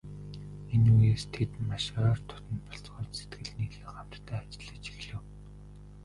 Энэ 0.73 0.89
үеэс 0.97 1.23
тэд 1.33 1.51
маш 1.67 1.85
ойр 2.05 2.19
дотно 2.29 2.57
болцгоож, 2.67 3.07
сэтгэл 3.17 3.51
нийлэн 3.57 3.89
хамтдаа 3.93 4.39
ажиллаж 4.45 4.83
эхлэв. 4.93 5.21